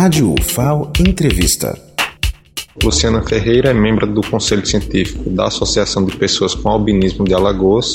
[0.00, 1.78] Rádio UFAO Entrevista.
[2.82, 7.92] Luciana Ferreira é membro do Conselho Científico da Associação de Pessoas com Albinismo de Alagoas.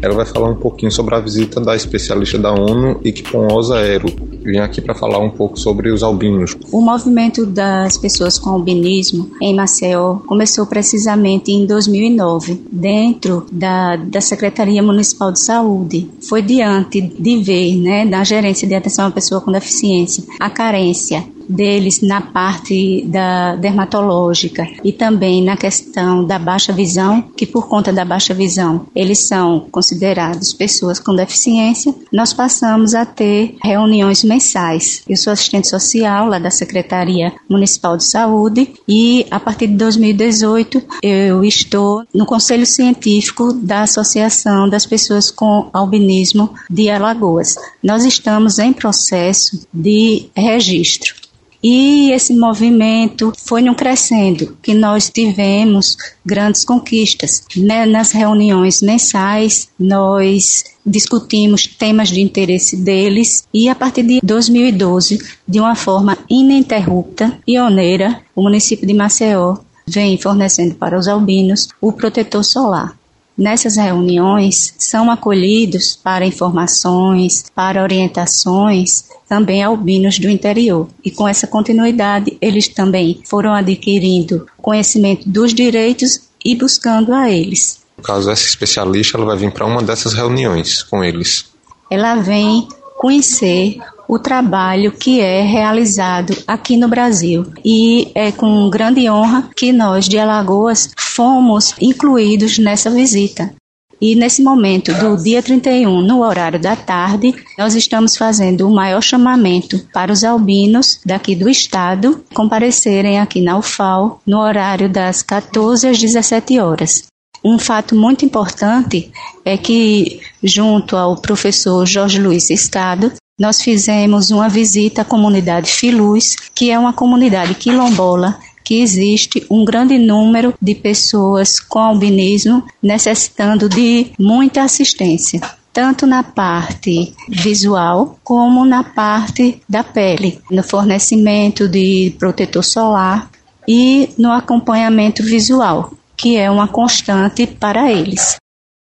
[0.00, 4.06] Ela vai falar um pouquinho sobre a visita da especialista da ONU, Iquiponhosa Aero.
[4.44, 6.56] Vim aqui para falar um pouco sobre os albinos.
[6.70, 14.20] O movimento das pessoas com albinismo em Maceió começou precisamente em 2009, dentro da, da
[14.20, 16.08] Secretaria Municipal de Saúde.
[16.20, 21.24] Foi diante de ver, né, da gerência de atenção à pessoa com deficiência, a carência
[21.48, 27.92] deles na parte da dermatológica e também na questão da baixa visão, que por conta
[27.92, 35.02] da baixa visão eles são considerados pessoas com deficiência, nós passamos a ter reuniões mensais.
[35.08, 40.82] Eu sou assistente social lá da Secretaria Municipal de Saúde e a partir de 2018
[41.02, 47.56] eu estou no Conselho Científico da Associação das Pessoas com Albinismo de Alagoas.
[47.82, 51.14] Nós estamos em processo de registro.
[51.62, 57.44] E esse movimento foi num crescendo, que nós tivemos grandes conquistas.
[57.56, 57.84] Né?
[57.84, 65.60] Nas reuniões mensais, nós discutimos temas de interesse deles e a partir de 2012, de
[65.60, 72.44] uma forma ininterrupta, pioneira, o município de Maceió vem fornecendo para os albinos o protetor
[72.44, 72.97] solar.
[73.38, 80.88] Nessas reuniões são acolhidos para informações, para orientações também albinos do interior.
[81.04, 87.80] E com essa continuidade, eles também foram adquirindo conhecimento dos direitos e buscando a eles.
[87.96, 91.44] No caso, essa especialista ela vai vir para uma dessas reuniões com eles.
[91.88, 93.78] Ela vem conhecer
[94.08, 97.46] o trabalho que é realizado aqui no Brasil.
[97.62, 103.52] E é com grande honra que nós de Alagoas fomos incluídos nessa visita.
[104.00, 109.02] E nesse momento do dia 31, no horário da tarde, nós estamos fazendo o maior
[109.02, 115.88] chamamento para os albinos daqui do estado comparecerem aqui na UFAL no horário das 14
[115.88, 117.06] às 17 horas.
[117.44, 119.10] Um fato muito importante
[119.44, 126.36] é que, junto ao professor Jorge Luiz Escado, nós fizemos uma visita à comunidade Filuz,
[126.54, 133.68] que é uma comunidade quilombola que existe um grande número de pessoas com albinismo necessitando
[133.68, 135.40] de muita assistência
[135.78, 143.30] tanto na parte visual como na parte da pele, no fornecimento de protetor solar
[143.68, 148.34] e no acompanhamento visual, que é uma constante para eles.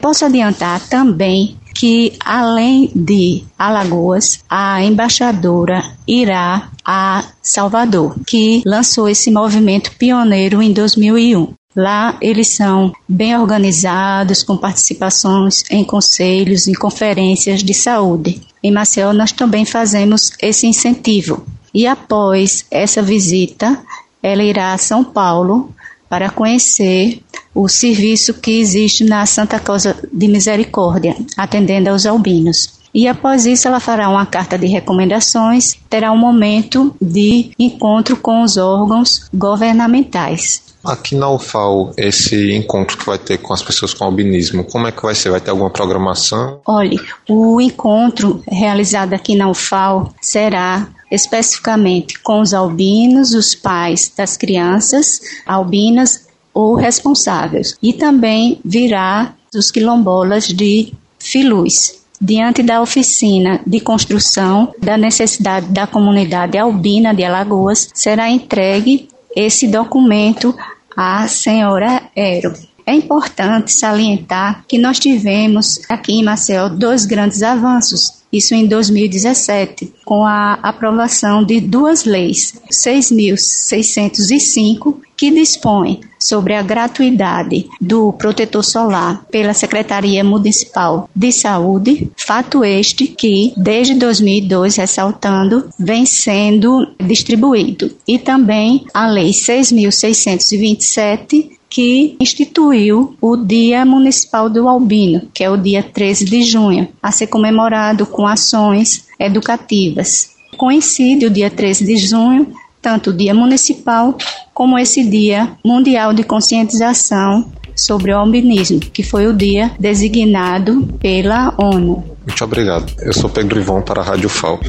[0.00, 9.30] Posso adiantar também que, além de Alagoas, a embaixadora irá a Salvador, que lançou esse
[9.30, 11.54] movimento pioneiro em 2001.
[11.74, 18.40] Lá eles são bem organizados, com participações em conselhos, em conferências de saúde.
[18.62, 21.46] Em Maceió nós também fazemos esse incentivo.
[21.72, 23.80] E após essa visita,
[24.20, 25.72] ela irá a São Paulo
[26.08, 27.22] para conhecer
[27.54, 32.80] o serviço que existe na Santa Causa de Misericórdia, atendendo aos albinos.
[32.92, 38.42] E após isso, ela fará uma carta de recomendações, terá um momento de encontro com
[38.42, 40.62] os órgãos governamentais.
[40.82, 44.92] Aqui na UFAO, esse encontro que vai ter com as pessoas com albinismo, como é
[44.92, 45.30] que vai ser?
[45.30, 46.60] Vai ter alguma programação?
[46.66, 54.36] Olhe, o encontro realizado aqui na UFAO será especificamente com os albinos, os pais das
[54.36, 62.00] crianças albinas ou responsáveis, e também virá dos quilombolas de Filuz.
[62.20, 69.66] Diante da oficina de construção da necessidade da comunidade albina de Alagoas, será entregue esse
[69.66, 70.54] documento
[70.96, 72.52] à senhora Ero.
[72.86, 79.92] É importante salientar que nós tivemos aqui em Maceió dois grandes avanços isso em 2017,
[80.04, 89.22] com a aprovação de duas leis, 6.605, que dispõe sobre a gratuidade do protetor solar
[89.30, 97.94] pela Secretaria Municipal de Saúde, fato este que, desde 2002, ressaltando, vem sendo distribuído.
[98.08, 105.58] E também a Lei 6.627, que instituiu o Dia Municipal do Albino, que é o
[105.58, 110.30] dia 13 de junho, a ser comemorado com ações educativas.
[110.56, 114.16] Coincide o dia 13 de junho tanto o Dia Municipal
[114.60, 121.54] como esse Dia Mundial de Conscientização sobre o albinismo, que foi o dia designado pela
[121.56, 122.04] ONU.
[122.26, 122.92] Muito obrigado.
[123.00, 124.60] Eu sou Pedro Ivon para a Rádio FAO.